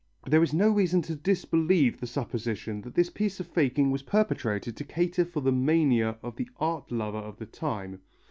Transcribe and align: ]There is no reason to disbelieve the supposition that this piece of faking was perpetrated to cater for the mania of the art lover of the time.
]There 0.31 0.41
is 0.41 0.51
no 0.51 0.71
reason 0.71 1.03
to 1.03 1.15
disbelieve 1.15 1.99
the 1.99 2.07
supposition 2.07 2.81
that 2.81 2.95
this 2.95 3.11
piece 3.11 3.39
of 3.39 3.45
faking 3.45 3.91
was 3.91 4.01
perpetrated 4.01 4.75
to 4.77 4.83
cater 4.83 5.25
for 5.25 5.41
the 5.41 5.51
mania 5.51 6.17
of 6.23 6.37
the 6.37 6.49
art 6.57 6.91
lover 6.91 7.19
of 7.19 7.37
the 7.37 7.45
time. 7.45 7.99